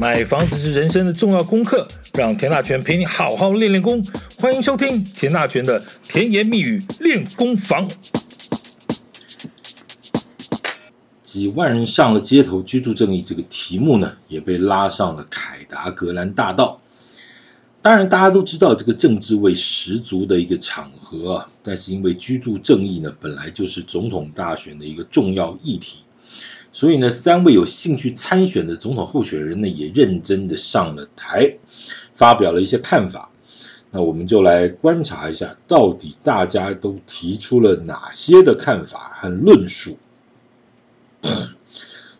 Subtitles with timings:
[0.00, 4.00] 买房子是人生的重要功课，让田大权陪你好好练练功。
[4.38, 7.88] 欢迎收听田大权的甜言蜜语练功房。
[11.24, 16.80] 几万人上了街头，居住正义这个题目呢，也被拉上了凯达格兰大道。
[17.82, 26.04] 当然，大家都知道这个政治味十足的一个场合啊，但是因为居住正义呢，本来就是总统大选的一个重要议题。
[26.78, 31.56] 所以呢，三位有兴趣参选的总统候选人呢，也认真的上了台，
[32.14, 33.32] 发表了一些看法。
[33.90, 39.98] 那我们就来观察一下，到底大家都提出了哪些的看法和论述。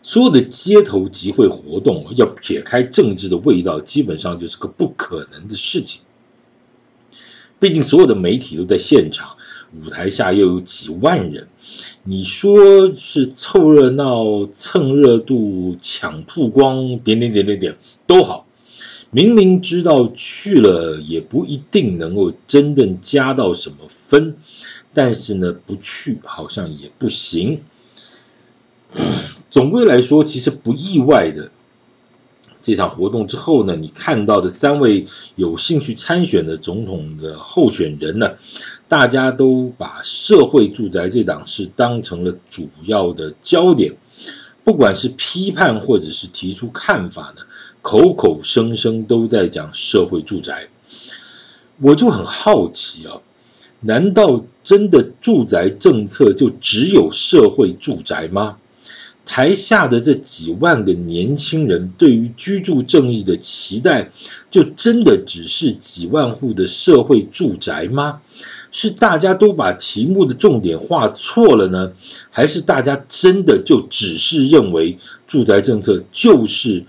[0.03, 6.01] 所有的街头集会活动要撇开政治的味道，基本上就是个不可能的事情。
[7.59, 9.37] 毕竟所有的媒体都在现场，
[9.81, 11.47] 舞台下又有几万人。
[12.03, 17.77] 你说是凑热闹、蹭热度、抢曝光，点点点点点
[18.07, 18.47] 都好。
[19.11, 24.37] 明明知道去了也不一定能够真正加到什么分，
[24.93, 27.61] 但是呢，不去好像也不行。
[29.51, 31.51] 总归来说，其实不意外的。
[32.69, 38.35] 这场活动之后呢，你看到的三位有兴趣参选的总统的候选人呢，
[38.87, 43.95] 大家都把社会住宅这档事当成了主要的焦点，
[44.63, 47.41] 不管是批判或者是提出看法呢，
[47.81, 50.67] 口口声声都在讲社会住宅。
[51.81, 53.17] 我就很好奇啊，
[53.79, 58.57] 难道真的住宅政策就只有社会住宅吗？
[59.31, 64.09] 台下的这几万个年轻人对于居住正义的期待，
[64.49, 68.21] 就真的只是几万户的社会住宅吗？
[68.71, 71.93] 是大家都把题目的重点画错了呢？
[72.31, 76.85] 还是大家真的就只是认为住宅政策就是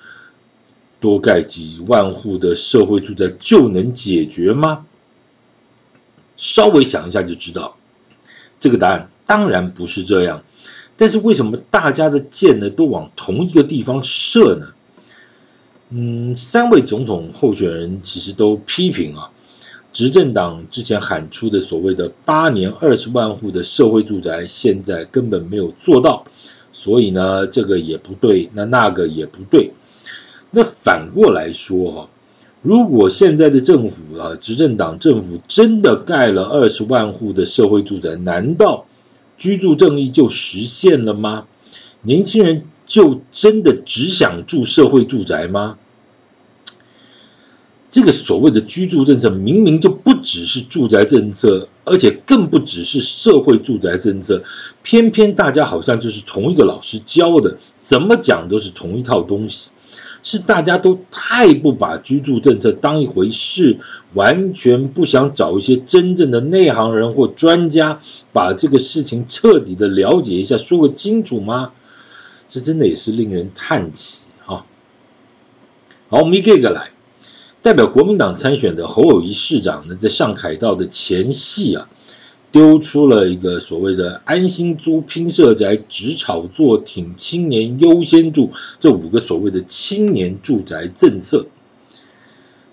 [0.98, 4.86] 多盖几万户的社会住宅就能解决吗？
[6.38, 7.76] 稍微想一下就知道，
[8.58, 10.42] 这个答案当然不是这样。
[11.00, 14.66] 但是为什么大家的箭呢都往同一个地方射呢？
[15.88, 19.30] 嗯，三位总统候选人其实都批评啊，
[19.94, 26.26] 执政党之前喊出的所谓的八年二十万户的社会住宅，现在根本没有做到，
[26.70, 29.72] 所以呢，这个也不对，那那个也不对。
[30.50, 32.10] 那反过来说哈，
[32.60, 38.84] 如果现在的政府啊，执政党政府真的盖了二十万户的社会住宅，难道
[39.40, 41.46] 居住正义就实现了吗？
[42.02, 45.78] 年轻人就真的只想住社会住宅吗？
[47.90, 54.44] 这个所谓的居住政策，明明就不只是住宅政策，而且更不只是社会住宅政策，
[54.82, 59.70] 偏偏大家好像就是同一个老师教的，怎么讲都是同一套东西。
[60.22, 63.78] 是大家都太不把居住政策当一回事，
[64.14, 68.00] 完全不想找一些真正的内行人或专家，
[68.32, 71.72] 把这个事情彻底的了解一下，说个清楚吗？
[72.48, 74.66] 这真的也是令人叹气啊！
[76.08, 76.90] 好，我们一个一个来，
[77.62, 81.88] 代表国民党参选的侯友宜市长呢，在上凯道的前夕啊。
[82.52, 88.50] 丢出了一个所谓的“安心租、拼社宅、只炒作、挺青年、优先住”
[88.80, 91.46] 这五个所谓的青年住宅政策。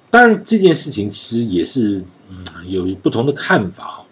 [0.10, 4.07] 当然，这件事情其实也是嗯有不同的看法哈。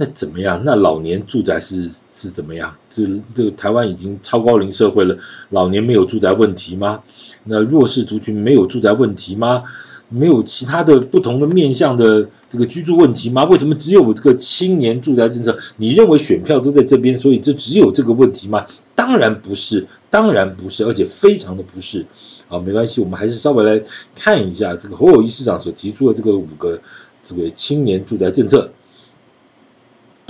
[0.00, 0.62] 那怎么样？
[0.64, 2.74] 那老年住宅是是怎么样？
[2.88, 5.14] 这这个台湾已经超高龄社会了，
[5.50, 7.02] 老年没有住宅问题吗？
[7.44, 9.64] 那弱势族群没有住宅问题吗？
[10.08, 13.44] 没有其他的不同的面向的这个居住问题吗？
[13.44, 15.58] 为什么只有这个青年住宅政策？
[15.76, 18.64] 你认为选票都在这边，所以这只有这个问题吗？
[18.94, 22.06] 当然不是，当然不是，而且非常的不是。
[22.48, 23.84] 好，没关系，我们还是稍微来
[24.16, 26.80] 看一下这个侯友谊市长所提出的这个五个
[27.22, 28.70] 这个青年住宅政策。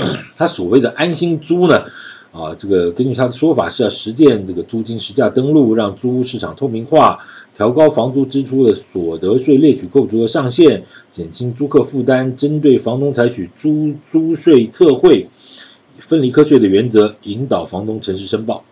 [0.37, 1.85] 他所谓的安心租呢？
[2.33, 7.19] 啊，这个根据他的说法是要实践这个租金实价登录，让租屋市场透明化，
[7.57, 15.29] 调高房租支出的所得税列举扣除额上限，减轻租客负担，针对房东采取租租税特惠、
[15.99, 18.63] 分离课税的原则，引导房东诚实申报。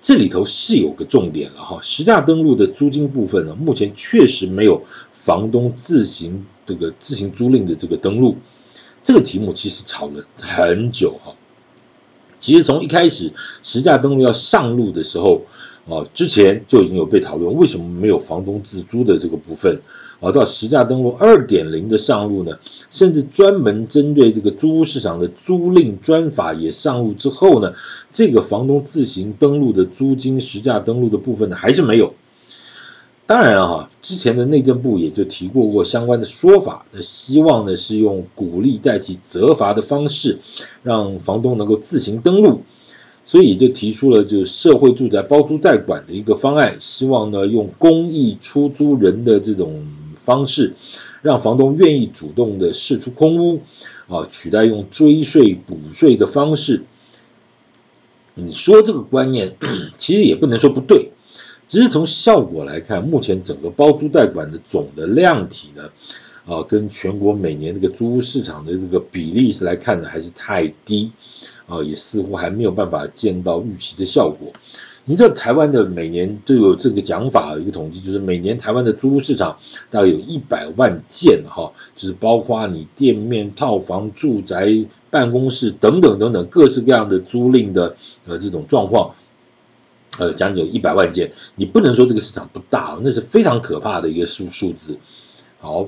[0.00, 4.80] 这里头是有个重点了哈，实价登录的租金部分呢，目前确实没有
[5.12, 8.36] 房东自行这个自行租赁的这个登录。
[9.06, 11.32] 这个题目其实吵了很久哈。
[12.40, 13.32] 其实从一开始
[13.62, 15.42] 实价登录要上路的时候，
[15.88, 19.80] 啊，之前就已经有被讨论，为什么没有房东自租的这个部分？
[20.18, 22.58] 啊，到实价登录二点零的上路呢，
[22.90, 27.72] 甚至专门针对这个租屋市场的租赁专法也上路之后呢，
[28.12, 32.12] 这个房东自行登录的租金实价登录的部分呢，还是没有。
[33.26, 40.38] 当然啊，之前的内政部也就提过过相关的说法，那希望呢是用鼓励代替责罚的方式，
[40.84, 42.60] 让房东能够自行登录，
[43.24, 49.84] 所以就提出了就社会住宅包租代管的一个方案，希望呢用公益出租人的这种
[50.14, 50.72] 方式，
[51.20, 53.60] 让房东愿意主动的释出空屋，
[54.06, 56.84] 啊，取代用追税补税的方式。
[58.34, 59.56] 你说这个观念，
[59.96, 61.10] 其实也不能说不对。
[61.68, 65.90] 只是从效果来看，目前整个包租代管的总的量体呢，
[66.46, 71.10] 啊，跟全国每年这个租屋市场的这个比例是来看呢，还是太低，
[71.66, 74.52] 啊，也似乎还没有办法见到预期的效果。
[75.08, 79.56] 你知道台湾的每年都有这个讲法，一个统计就是每年台湾的租屋市场
[79.90, 84.72] 大概有一百万件哈，就是包括你店面、套房、住宅、
[85.10, 87.96] 办公室等等等等各式各样的租赁的
[88.26, 89.12] 呃这种状况。
[90.18, 94.96] 呃，将近有一百万件，你不能说这个市场不大，那是非常可怕的一个数数字。
[95.60, 95.86] 好，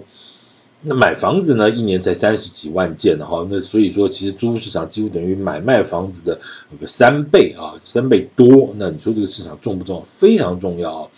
[0.82, 6.38] 那买房子呢，一年才三十几万件哈，那所以说其实租屋市场几乎等于买卖房子的
[6.70, 8.75] 有个三倍啊，三倍多。
[8.76, 10.04] 那你说这个市场重不重要？
[10.04, 11.10] 非常重要啊。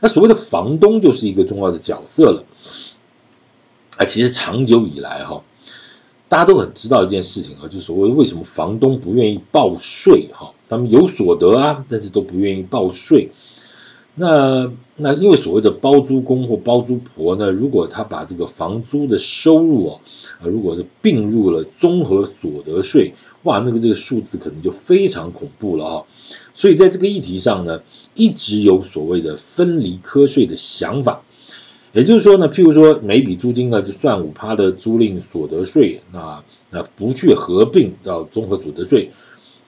[0.00, 2.44] 那所谓的房东就是一个重要的角色了。
[3.96, 5.42] 啊，其实长久以来哈。
[6.32, 13.28] 大家都很知道一件事情啊，就是所谓为什么房东不愿意报税哈，他们有所得啊，但是都不愿意报税。
[14.14, 20.00] 那那因为所谓的包租公或包租婆呢，如果他把这个房租的收入啊
[20.40, 23.12] 啊，如果是并入了综合所得税，
[23.42, 26.02] 哇，那个这个数字可能就非常恐怖了啊。
[26.54, 27.82] 所以在这个议题上呢，
[28.14, 31.20] 一直有所谓的分离科税的想法。
[31.92, 39.10] 也就是说呢，譬如说每笔租金呢就算五趴的租赁所得税，那那不去合并到综合所得税。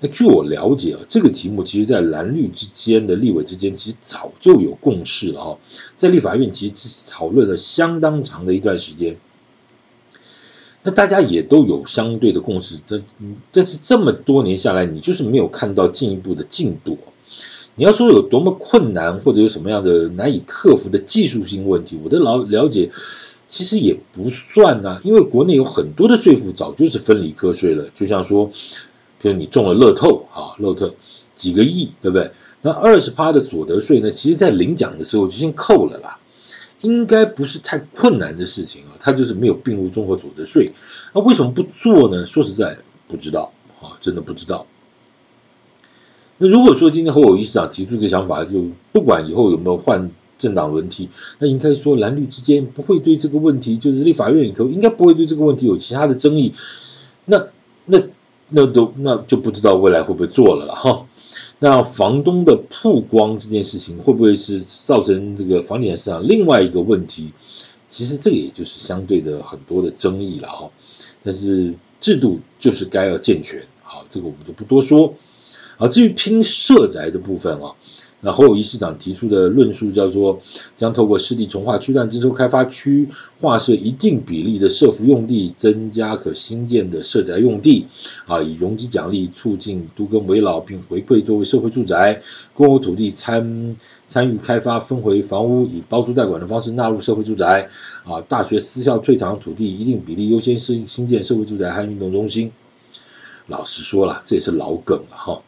[0.00, 5.58] 那据我了解啊，这个题目其实在蓝绿之间的立委之间其实早就有共识了哈，
[5.96, 9.16] 在立法院其实讨论了相当长的一段时间。
[10.82, 13.02] 那大家也都有相对的共识，这
[13.52, 16.98] 但是这么多年下来，你就是没有看到进一步的进度。
[17.76, 22.90] 你要说有多么困难，或者有什么样的难以克服的技术性问题，我的老了解
[23.48, 28.50] 其实也不算呐、啊，因为国内有很多的税负早就是分离课税了，就像说，
[29.20, 30.94] 比如你中了乐透啊，乐透
[31.34, 32.30] 几个亿，对不对？
[32.62, 36.18] 那二十趴的所得税呢，其实在领奖的时候就先扣了啦，
[36.80, 40.70] 应该不是太困难的事情啊，它就是没有并入综合所得税，
[41.12, 42.24] 那为什么不做呢？
[42.24, 42.78] 说实在
[43.08, 44.64] 不知道啊，真的不知道。
[46.38, 51.08] 那如果说今天侯友宜市长提出一个想法，就不管以后有没有换政党轮替，
[51.38, 56.52] 那应该说蓝绿之间不会对这个问题，就是立法院里头应该不会对这个问题有其他的争议。
[57.24, 57.46] 那
[57.86, 58.02] 那
[58.48, 61.06] 那都那就不知道未来会不会做了了哈。
[61.60, 67.32] 那房东的曝光这件事情会不会是造成这个房地产市场另外一个问题？
[67.88, 70.68] 其实这个也就是相对的很多的争议了哈。
[71.22, 75.14] 但是制度就是该要健全，好，这个我们就不多说。
[75.76, 77.72] 啊，至于拼社宅的部分啊，
[78.20, 80.40] 那侯友谊市长提出的论述叫做，
[80.76, 83.06] 将透过市地重划区段征收开发区
[83.40, 87.86] 划设一定比例的社福用地，增加可新建的社宅用地，
[88.24, 92.22] 啊，以容积奖励促进都更危老，并回馈作为社会住宅，
[92.54, 93.76] 公有土地参
[94.06, 97.68] 参与开发分回房屋，以包租代管的方式纳入社会住宅，
[98.04, 102.50] 啊，大学私校退场土地一定比例优先新新建社会住宅和运动中心。
[103.48, 105.42] 老实说了，这也是老梗了哈。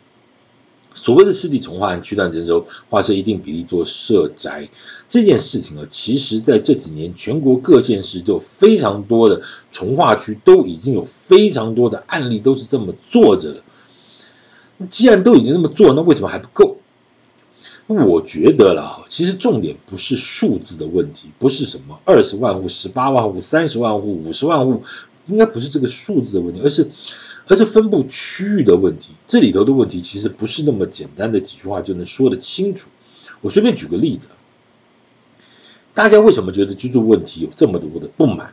[0.97, 4.69] 所谓的市地重化和区段征收，划设一定比例做社宅
[5.09, 13.63] 这件事情啊，其实在这几年全国各县市都非常多的重化区，都已经有非常多的案例都是这么做着的。
[14.91, 16.77] 既然都已经这么做，那为什么还不够？
[17.87, 24.83] 我觉得啦，其实重点不是数字的问题，不是什么二十万户、十八万户、三十万户、五十万户，
[25.27, 26.89] 应该不是这个数字的问题，而是。
[27.49, 32.91] 而是分布区域的问题，这里头的问题其实不是那么简单的几句话就能说得清楚。
[33.41, 34.31] 我随便举个例子，
[35.95, 38.53] 大家为什么觉得居住问题有这么多的不满？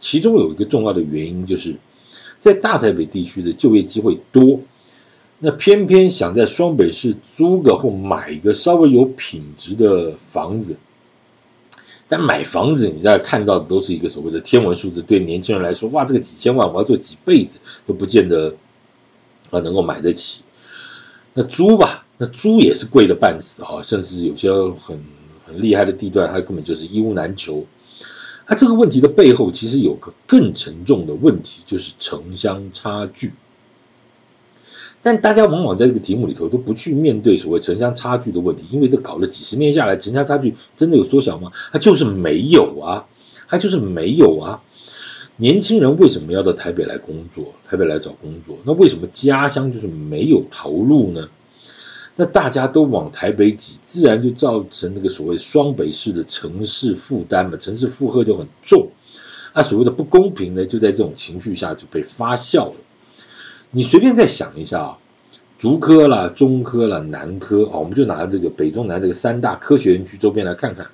[0.00, 1.76] 其中有一个重要的原因，就是
[2.38, 4.60] 在大台北地区的就业机会多，
[5.38, 10.76] 那偏偏想在双北市租个或买一个稍微有品质的房子。
[12.08, 15.02] 但买房子，你在看到的都是一个所谓的天文数字。
[15.02, 18.54] 对年轻人来说，哇，这个几千万，我要做几辈子都不见得
[19.50, 20.42] 啊能够买得起。
[21.34, 25.02] 那租吧，那租也是贵的半死哈，甚至有些很
[25.44, 27.66] 很厉害的地段，它根本就是一屋难求。
[28.46, 33.32] 它这个问题的背后，其实有个更沉重的问题，就是城乡差距。
[35.06, 41.52] 但大家往往在这个题目里头都不去面对所谓城乡差距的问题，因为这搞了几十年下来，城乡差距真的有缩小吗？
[41.70, 43.06] 它就是没有啊，
[43.48, 44.60] 它就是没有啊。
[45.36, 47.54] 年轻人为什么要到台北来工作？
[47.68, 48.58] 台北来找工作？
[48.64, 51.28] 那为什么家乡就是没有投入呢？
[52.16, 58.88] 那大家都往台北挤，自然就造成那个所谓双北市的城市负担嘛，城市负荷就很重。
[59.54, 62.74] 那所谓的不公平呢，就在这种情绪下就被发酵了。
[63.76, 64.98] 你随便再想一下啊，
[65.58, 70.86] 竹科啦、中科啦、南科啊，我们就拿这个北中南这个三大科学园区周边来看看。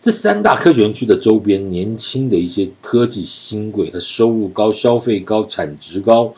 [0.00, 6.34] 这三大科学园区的周边，年轻的一些科技新贵，它收入高、消费高、产值高。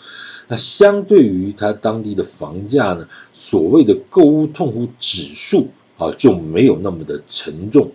[0.49, 7.93] 那相对于它当地的房价呢，所谓的购物痛苦指数啊，就没有那么的沉重。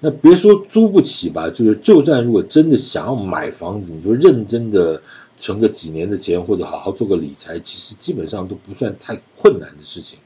[0.00, 5.00] 那别说租不起吧，就是就算如果真的想要买房子，你就认真的
[5.40, 10.20] 存个几年的钱，或者好好做个理财，其实基本上都不算太困难的事情。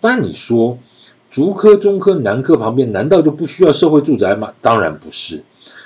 [0.00, 0.78] 当然你说。
[1.28, 4.54] 竹科、中科、南科旁边，难道就不需要社会住宅吗？
[4.62, 5.42] 当然不是，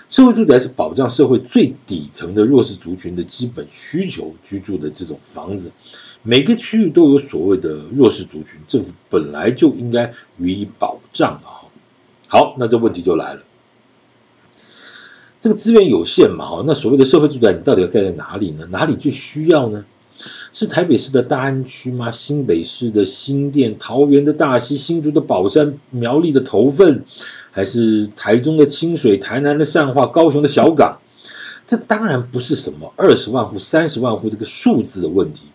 [0.08, 5.72] 社会住宅是保障社会最底层的弱势族群的基本需求居住的这种房子。
[6.22, 11.66] 每个区域都有所谓的弱势族群，政府本来就应该予以保障啊。
[12.28, 13.42] 好，那这问题就来了，
[15.42, 18.66] 这个资源有限嘛，哈，那所谓的社会住宅，你到底要盖在哪里呢？
[18.70, 19.86] 哪里最需要呢？
[20.52, 22.10] 是台北市的大安区吗？
[22.10, 27.04] 新北市的新店、桃园的大溪、新竹的宝山、苗栗的头份，
[27.52, 30.98] 还是台中的清水、台南的善化、高雄的小港？
[31.66, 35.46] 这当然不是什么二十万户、三十万户这个数字的问题。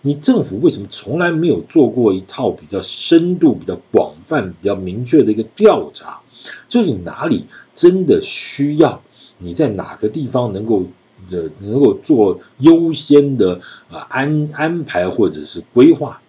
[0.00, 6.20] 你政府为什么从来没有做过一套比较深度、比较广泛、比较明确的一个调查？
[6.68, 9.02] 就是你哪里真的需要？
[9.38, 10.84] 你在哪个地方能够？
[11.30, 16.20] 呃能够做优先的啊安安排或者是规划，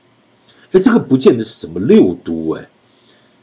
[0.71, 2.69] 哎，这个不见得是什么六都哎，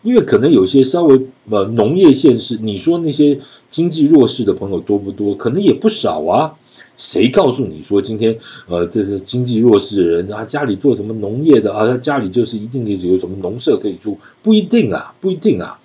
[0.02, 3.38] 因为可能有些稍微呃农业县市，你说那些
[3.68, 5.34] 经济弱势的朋友多不多？
[5.34, 6.54] 可能也不少啊。
[6.96, 14.18] 谁告诉你说今天呃这是经济弱势的人啊家里做什么农业的啊他家里就是一定有什么农舍可以住？
[14.42, 15.78] 不一定啊，不一定啊。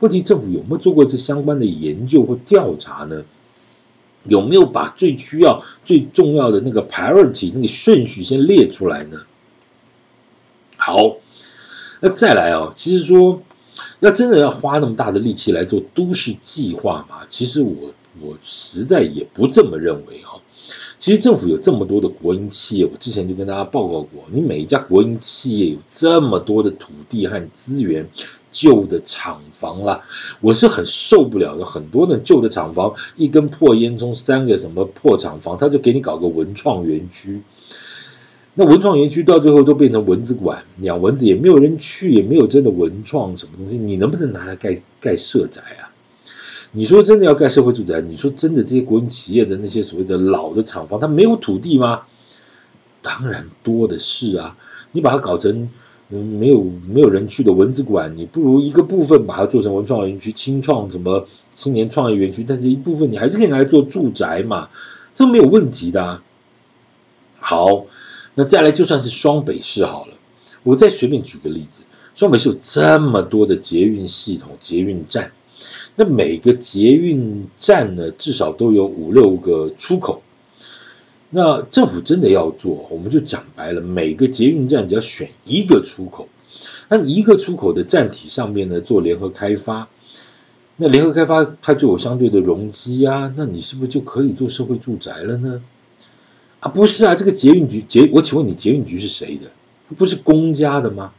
[0.00, 3.24] 问题政府有没有做过这相关的研究或调查呢？
[4.24, 9.18] 有没有把最需要、最重要的那个 priority 那个顺序先列出来呢？
[10.76, 11.16] 好，
[12.00, 13.42] 那再来哦，其实说，
[13.98, 17.24] 那真的要花那么大的力气来做都市计划吗？
[17.30, 20.38] 其实我我实在也不这么认为哈。
[21.00, 28.06] 其实政府有这么多的国营企业，我之前就跟大家报告过，你每一家国营企业有这么多的土地和资源。
[28.52, 30.02] 旧的厂房啦，
[30.40, 31.64] 我是很受不了的。
[31.64, 37.40] 很多的旧的厂房，一根破烟囱，三个什么破厂房，他就给你搞个文创园区。
[38.54, 43.78] 那文创园区到最后都变成蚊子馆，养蚊子也没有人去，也没有真的文创什么东西。
[43.78, 45.89] 你能不能拿来盖盖社宅啊？
[46.72, 48.00] 你说真的要盖社会住宅？
[48.00, 52.02] 你说真的这些国营企业的那些所谓的老的厂房，它没有土地吗？
[53.02, 54.56] 当然多的是啊！
[54.92, 55.68] 你把它搞成。
[56.12, 61.24] 嗯，没有没有人去的蚊子馆，你不如一个部分把它做成文创园区、青创什么
[61.54, 64.68] 青年创业园区，但是一部分你还是可以拿来做住宅嘛，
[65.14, 66.20] 这没有问题的啊。
[67.38, 67.86] 好，
[68.34, 70.14] 那再来就算是双北市好了，
[70.64, 71.84] 我再随便举个例子，
[72.16, 75.30] 双北市有这么多的捷运系统、捷运站，
[76.00, 80.22] 那每个捷运站呢，至少都有五六个出口。
[81.28, 86.26] 那政府真的要做，我们就讲白了，每个捷运站只要选一个出口，
[86.88, 89.90] 那一个出口的站体上面呢，做联合开发，
[90.76, 95.62] 那联合开发它就有相对的容积啊，那你是不是就可以做社会住宅了呢？
[96.60, 99.50] 啊，不是啊，这个捷运局捷，我请问你捷运局是谁的？
[99.98, 101.12] 不是公家的吗？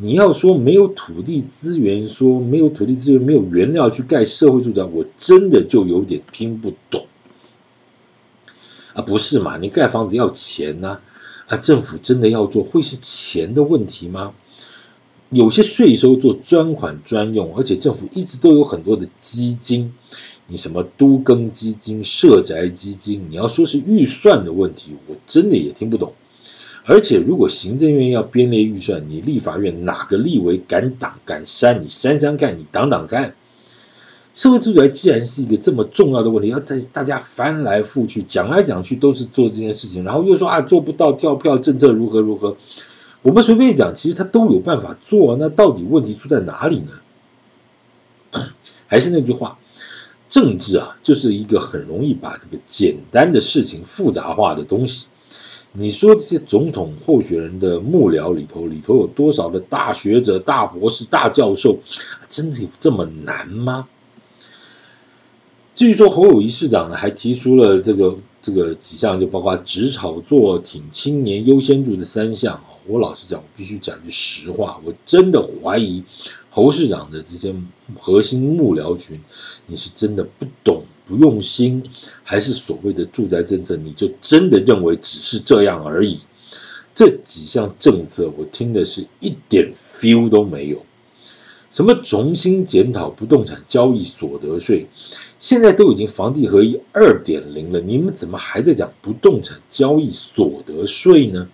[0.00, 7.04] 你要说没有土地资源，说没有土地资源，没有原料去盖社会住宅，我真的就有点听不懂。
[8.94, 9.58] 啊，不是嘛？
[9.58, 11.00] 你盖房子要钱呐，
[11.48, 14.34] 啊，政府真的要做，会是钱的问题吗？
[15.30, 19.92] 有些税收做专款专用，而且政府一直都有很多的基金，
[20.46, 26.12] 你什么都更基金、社宅基金，你要说是预算的问题，我真的也听不懂。
[26.90, 31.82] 而且如果行政院要编列预算，你立法院哪个立委敢挡敢删？
[31.82, 33.34] 你删删看，你挡挡看。
[34.32, 42.56] 社会住宅既然是一个这么重要的问题，要在大家翻来覆去讲来讲去都是做这件事情，然后又说啊做不到跳票政策如何如何，
[43.20, 46.80] 我们随便讲，其实他都有办法做，那到底问题出在哪里
[48.32, 48.40] 呢？
[48.86, 49.58] 还是那句话，
[50.30, 55.08] 政治啊就是一个很容易把这个简单的事情复杂化的东西。
[55.72, 61.78] 你说这些总统候选人的幕僚里头，里头有多少的大学者、大博士、大教授？
[62.28, 63.86] 真的有这么难吗？
[65.74, 72.60] 至于说侯友谊市长呢，还提出了这个这个几项，就包括只炒作、挺青年、优先度这三项。
[72.86, 76.02] 我老实讲，我必须讲句实话，我真的怀疑
[76.50, 77.54] 侯市长的这些
[78.00, 79.20] 核心幕僚群，
[79.66, 81.82] 你是真的不懂、不用心，
[82.22, 86.18] 还是所谓的住宅政策，你就真的认为只是这样而已？
[86.94, 90.84] 这几项政策，我听的是一点 feel 都没有。
[91.70, 94.86] 什么重新检讨不动产交易所得税？
[95.38, 101.48] 现在都已经房地合一二点零了，你们怎么还在讲不动产交易所得税呢？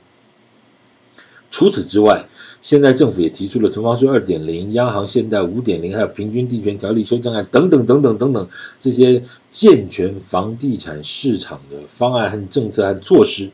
[1.55, 2.27] 除此之外，
[2.61, 8.49] 现在政府也提出了囤房税二点零、央行限贷五点零，还有平均地权条例修正案等等等等等等
[8.81, 13.53] 这些健全房地产市场的方案和政策和措施。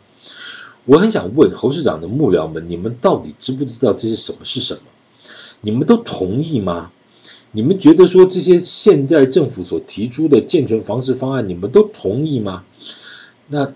[0.87, 4.81] 我很想问侯市长的幕僚们，你们到底知不知道这些什么是什么？
[5.61, 6.91] 你们都同意吗？
[7.53, 12.65] 你们觉得说这些现在政府所提出的健全房市方案，你们都同意吗？
[13.49, 13.75] 那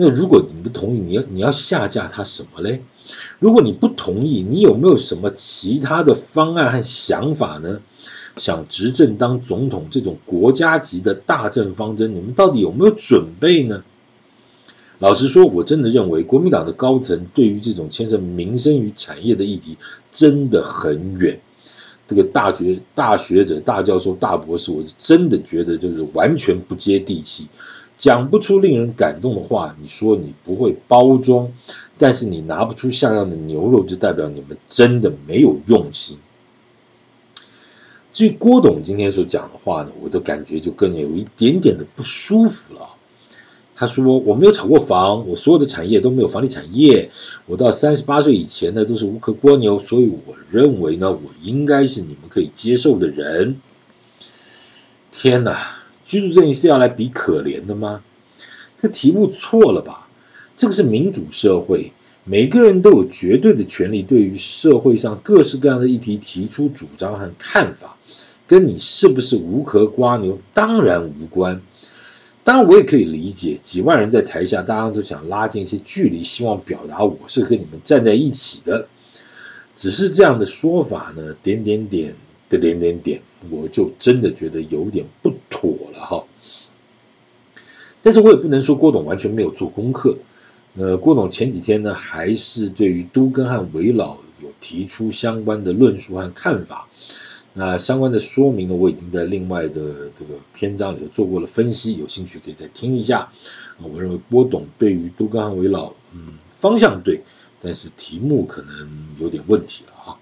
[0.00, 2.80] 那如果你不同意，你要你要下架他什么嘞？
[3.38, 7.82] 如果你不同意，你有没有什么其他的方案和想法呢？
[8.38, 13.84] 想执政当总统这种国家级的大政方针，你们到底有没有准备呢？
[15.00, 19.76] 老实说，我真的认为国民党的高层对于这种牵涉民生与产业的议题
[20.10, 21.38] 真的很远。
[22.08, 27.48] 这个大学大学者、大教授、大博士，我真的觉得就是完全不接地气。
[28.00, 31.52] 讲不出令人感动的话，你说你不会包装，
[31.98, 36.16] 但是你拿不出像样的牛肉，就代表你们真的没有用心。
[38.10, 42.94] 至于郭董今天所讲的话呢，我的感觉就更有一点点的不舒服了。
[43.76, 47.10] 他说：“我没有炒过房，我所有的产业都没有房地产业，
[47.44, 53.60] 我到三十八岁以前呢都是无壳蜗牛，所以我认为呢，我应该是你们可以接受的人。”
[55.12, 55.79] 天哪！
[56.10, 58.02] 居住正义是要来比可怜的吗？
[58.80, 60.08] 这题目错了吧？
[60.56, 61.92] 这个是民主社会，
[62.24, 67.96] 每个人都有绝对的权利，对于社会上各式各样的议题提出主张和看法，
[68.48, 71.62] 跟你是不是无壳蜗牛当然无关。
[72.42, 78.88] 当然，我也可以理解，几万人在台下，大家都想拉近一些距离，希望表达我是跟你们站在一起的。
[79.76, 82.16] 只是这样的说法呢，点点点
[82.48, 86.24] 的点点点，我就真的觉得有点不妥了哈。
[88.02, 90.16] 但是我也不能说郭董完全没有做功课。
[90.76, 96.88] 呃，郭董前几天呢，还是对于都更和危老有提出相关的论述和看法。
[97.52, 103.30] 那相关的说明呢，我已经在另外的这个篇章里头做过了分析，有兴趣可以再听一下。
[103.82, 107.20] 我认为郭董对于都更和危老，嗯，方向对，
[107.60, 110.18] 但是题目可能有点问题了哈。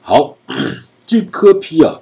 [0.00, 0.38] 好，
[1.06, 2.00] 这科批啊。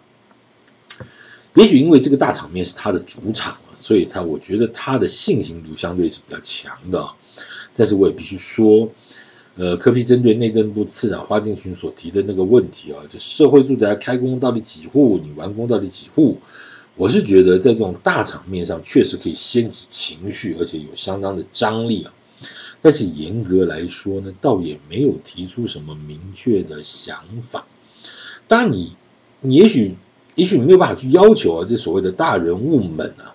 [1.55, 7.09] 也许因为这个大场面是他的主场，所以他我觉得他的信心度相对是比较强的。
[7.77, 8.91] 但是我也必须说，
[9.55, 16.39] 呃，柯 P 针对内政部次长花敬群所提的那个问题啊，就社会住宅开工到底几户，你完工到底几户？
[16.97, 22.13] 我是觉得在这种大场面上确实可以掀起情绪，而且有相当的张力啊。
[22.83, 27.65] 但是严格来说呢，倒也没有提出什么明确的想法。
[28.49, 28.97] 当然你，
[29.41, 29.95] 你也许。
[30.35, 33.35] 也许你没有办法去要求啊，这所谓的大人物们啊，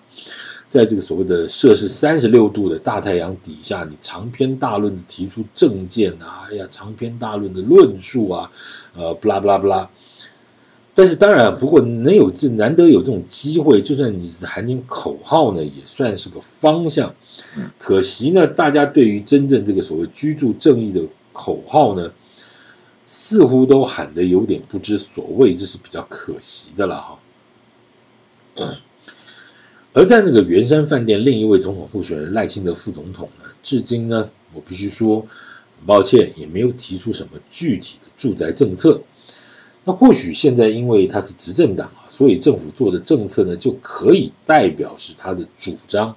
[0.68, 8.50] 在这个所谓的摄氏三十六度的大太阳底下，你长篇大论的提出政见啊，哎呀，长篇大论的论述啊，
[8.94, 9.88] 呃，不拉不拉不拉。
[10.92, 17.14] 但是当然，不过能有这难得有这种机会，就算你只喊点口号呢，也算是个方向。
[17.78, 21.00] 可惜呢，大家对于真正这个所谓居住正义的
[21.32, 22.12] 口号呢，
[23.12, 27.18] 似乎都喊得有点不知所谓，这是比较可惜的了哈。
[29.92, 39.02] 而在那个圆山饭店，另一位总统候选人赖清德副总统呢，至今呢，我必须说，很抱歉，也没有提出什么具体的住宅政策。
[39.82, 46.14] 那或许现在因为他是执政党啊，所以政府做的政策呢，就可以代表是他的主张。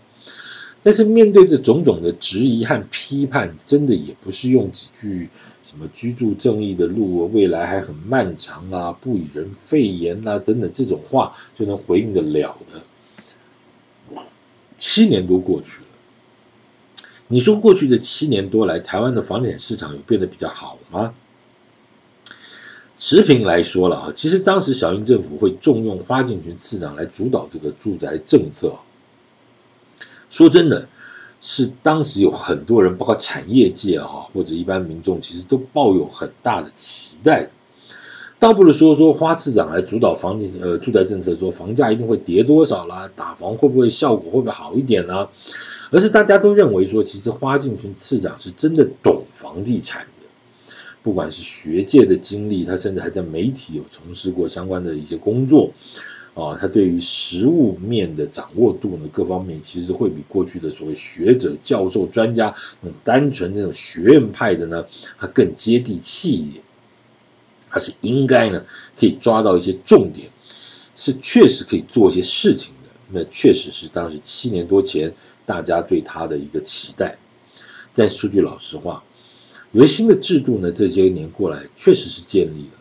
[0.84, 5.30] 但是面对这种种的质疑和批判，真的也不是用几句
[5.64, 12.82] 什么居住正义的路未来还很漫长啊，不以人废言啊等等这种话就能回应得了的。
[14.78, 21.14] 七年多过去了，你说过去这七年多来，台湾的房地产市场有变得比较好吗？
[22.98, 28.76] 持平来说了啊，其实当时小英政府会重用花敬群次长来主导这个住宅政策。
[30.34, 30.88] 说真的，
[31.42, 37.52] 是当时有很多人，包括产业界哈，或者一般民众，其实都抱有很大的期待。
[38.40, 45.30] 倒不如说说花次长来主导房地呃住宅政策，说房价一定会跌多少啦，打房会不会效果会不会好一点呢？
[45.92, 55.72] 而是大家都认为说，其实花敬群次长是真的懂房地产的，不管是学界的经历，他甚至还在媒体有从事过相关的一些工作
[56.36, 64.84] 啊，他对于实务面的掌握度呢，各方面其实会比过去的所谓学者、教授、专家那种单纯那种学院派的呢，
[65.20, 66.64] 他更接地气一点。
[67.70, 68.66] 他是应该呢，
[68.96, 70.28] 可以抓到一些重点，
[70.96, 72.90] 是确实可以做一些事情的。
[73.12, 75.14] 那确实是当时七年多前
[75.46, 77.18] 大家对他的一个期待。
[77.96, 79.04] 但说句老实话，
[79.72, 82.80] 有些新的制度呢，这些年过来确实是建立了。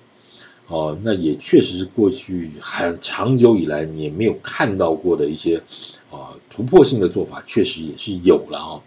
[0.72, 5.62] 哦，那也确实是过去很长久以来你也没有看到过的一些
[6.10, 8.82] 啊突破性的做法，确实也是有了啊、哦。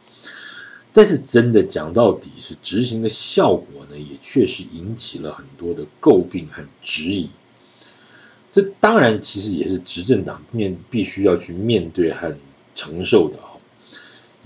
[0.91, 7.30] 但是真的讲到底，是执行的效果呢，也确实引起了很多的诟病和质疑。
[8.52, 12.36] 这当然其实也是执政党面必须要去面对和
[12.74, 13.38] 承受的。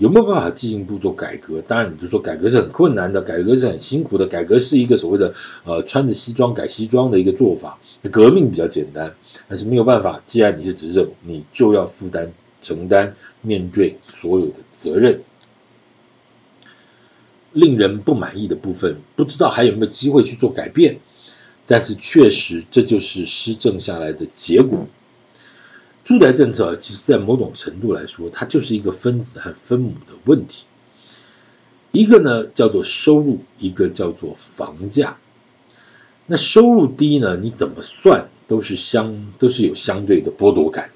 [0.00, 1.60] 有没有办法进一步做改革？
[1.60, 5.34] 当然，你就说改革是很困难的，改革是很辛苦的，改革是一个所谓的
[5.64, 7.78] 呃穿着西装改西装的一个做法。
[8.10, 9.14] 革命比较简单，
[9.46, 10.22] 但是没有办法。
[10.26, 12.32] 既然你是执政，你就要负担、
[12.62, 15.20] 承担、面对所有的责任。
[17.52, 20.98] 令人不满意的部分，不知道还有没有机会去做改变，
[21.66, 24.86] 但是确实这就是施政下来的结果。
[26.10, 30.66] 住宅政策其实，在某种程度来说，它就是一个分子和分母的问题。
[31.92, 35.18] 一个呢叫做收入，一个叫做房价。
[36.26, 40.90] 那收入低呢，你怎么算都是相都是有相对的剥夺感。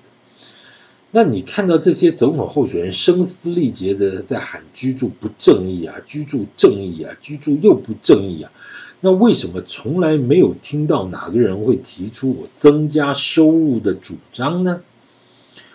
[1.13, 8.51] 那你看到这些总统候选人声嘶力竭的在喊居住不正义啊，居住正义啊，居住又不正义啊，
[8.99, 14.81] 那为什么从来没有听到哪个人会提出我增加收入的主张呢？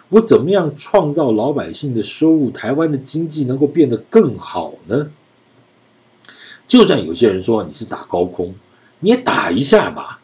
[0.10, 5.12] 我怎么样创造老百姓的收入，台湾的经济能够变得更好呢？
[6.68, 8.56] 就算有些人说你是打高空，
[9.00, 10.20] 你也打一下吧。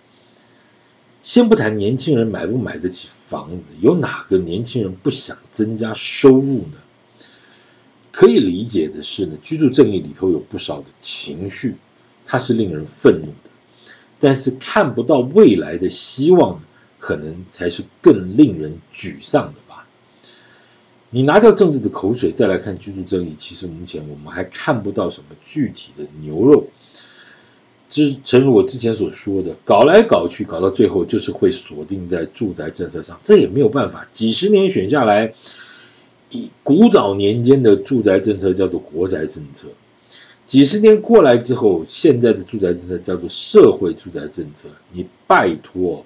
[1.23, 6.77] 先不谈年轻人买不买得起房子，有哪个年轻人不想增加收入呢？
[8.11, 11.75] 可以理解的是呢，居住正义里头有不少的情绪，
[12.25, 13.49] 它是令人愤怒的。
[14.19, 16.61] 但是看不到未来的希望，
[16.97, 19.64] 可能才是更令人沮丧的。
[21.09, 26.67] 你拿掉政治的口水，再来看居住正义，其实目前我们还看不到什么具体的牛肉。
[27.87, 34.05] 之，诚如我之前所说的，搞来搞去，搞到最后就是会锁定在住宅政策上，这也没有办法。
[34.11, 35.33] 几十年选下来，
[36.31, 39.69] 以古早年间的住宅政策叫做国宅政策，
[40.47, 44.67] 几十年过来之后，现在的住宅政策叫做社会住宅政策。
[44.91, 46.03] 你拜托，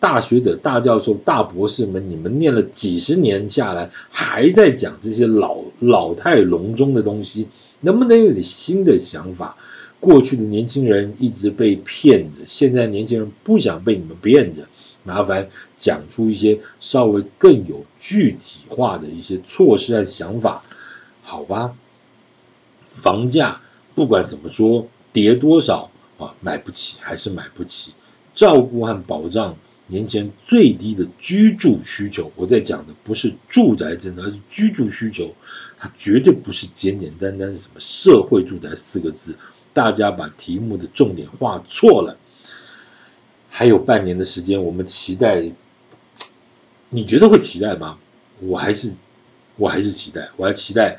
[0.00, 7.48] 大学者、大教授、大博士们，你们念了几十年下来，还在讲这些老老态龙钟的东西，
[7.80, 9.56] 能不能有点新的想法？
[10.00, 14.68] 过去的年轻人一直被骗着，现在年轻人不想被你们骗着，
[15.02, 20.62] 麻烦讲出一些稍微更有具体化的一些措施和想法，
[21.22, 21.74] 好吧？
[22.90, 23.62] 房价
[23.94, 27.92] 不管怎么说，跌多少啊，买不起还是买不起，
[28.34, 35.34] 照顾和保障年前最低的居住需求，我在讲的不是住宅政策，而是居住需求，
[35.78, 39.36] 它绝对不是简简单单的什么社会住宅四个字。
[39.72, 42.16] 大家把题目的重点画错了。
[43.50, 45.52] 还有半年的时间，我们期待，
[46.90, 47.98] 你觉得会期待吗？
[48.40, 48.94] 我还是，
[49.56, 50.98] 我还是期待，我还期待，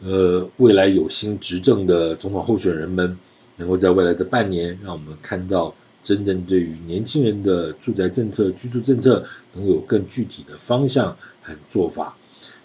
[0.00, 3.18] 呃，未来有新执政的总统候选人们，
[3.56, 12.16] 能够在未来的半年，让我们看到真正对于年轻人的住宅政策、居住政策，能有更具体的方向和做法。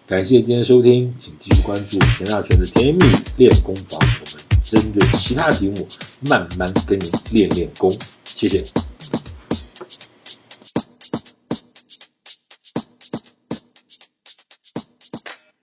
[0.08, 5.88] 感谢今天收听，请继续关注田大全的甜言蜜语练功房，我们针对其他题目
[6.20, 7.98] 慢慢跟您练练功，
[8.34, 8.64] 谢谢。